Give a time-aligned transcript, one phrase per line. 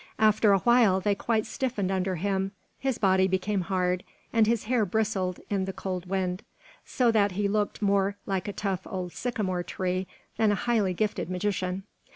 [0.17, 4.83] After a while they quite stiffened under him, his body became hard, and his hair
[4.83, 6.41] bristled in the cold wind;
[6.83, 11.29] so that he looked more like a tough old sycamore tree than a highly gifted
[11.29, 11.83] magician.